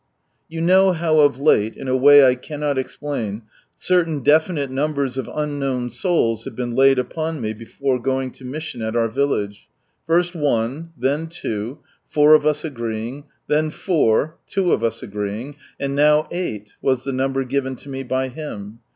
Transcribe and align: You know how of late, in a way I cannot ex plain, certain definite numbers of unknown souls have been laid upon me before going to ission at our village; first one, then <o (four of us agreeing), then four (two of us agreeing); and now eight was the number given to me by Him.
You 0.49 0.61
know 0.61 0.93
how 0.93 1.19
of 1.19 1.39
late, 1.39 1.77
in 1.77 1.87
a 1.87 1.95
way 1.95 2.25
I 2.25 2.33
cannot 2.33 2.79
ex 2.79 2.97
plain, 2.97 3.43
certain 3.77 4.21
definite 4.23 4.71
numbers 4.71 5.15
of 5.15 5.29
unknown 5.31 5.91
souls 5.91 6.43
have 6.45 6.55
been 6.55 6.73
laid 6.75 6.97
upon 6.97 7.39
me 7.39 7.53
before 7.53 7.99
going 8.01 8.31
to 8.31 8.53
ission 8.55 8.81
at 8.81 8.95
our 8.95 9.07
village; 9.09 9.67
first 10.07 10.33
one, 10.33 10.91
then 10.97 11.29
<o 11.45 11.79
(four 12.09 12.33
of 12.33 12.47
us 12.47 12.65
agreeing), 12.65 13.25
then 13.45 13.69
four 13.69 14.37
(two 14.47 14.71
of 14.71 14.83
us 14.83 15.03
agreeing); 15.03 15.57
and 15.79 15.93
now 15.93 16.27
eight 16.31 16.73
was 16.81 17.03
the 17.03 17.13
number 17.13 17.43
given 17.43 17.75
to 17.75 17.87
me 17.87 18.01
by 18.01 18.29
Him. 18.29 18.79